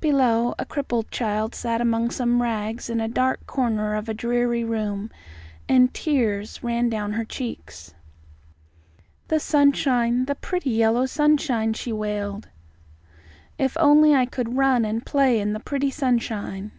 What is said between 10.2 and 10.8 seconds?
the pretty